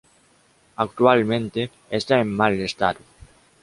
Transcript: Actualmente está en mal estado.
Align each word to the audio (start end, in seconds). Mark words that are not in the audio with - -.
Actualmente 0.85 1.69
está 1.91 2.15
en 2.21 2.29
mal 2.39 2.53
estado. 2.69 3.01